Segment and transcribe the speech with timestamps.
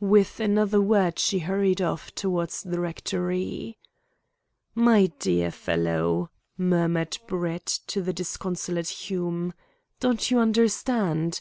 [0.00, 3.78] Without another word she hurried off towards the rectory.
[4.74, 9.54] "My dear fellow," murmured Brett to the disconsolate Hume,
[9.98, 11.40] "don't you understand?